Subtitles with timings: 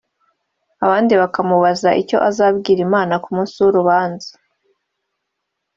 [0.85, 4.29] abandi bakamubaza ‘icyo azabwira Imana ku munsi w’urubanza’